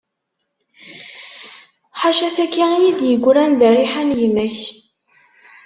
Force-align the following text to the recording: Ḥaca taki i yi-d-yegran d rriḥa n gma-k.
Ḥaca 2.01 2.27
taki 2.35 2.63
i 2.75 2.77
yi-d-yegran 2.83 3.51
d 3.59 3.61
rriḥa 3.73 4.03
n 4.07 4.11
gma-k. 4.19 4.57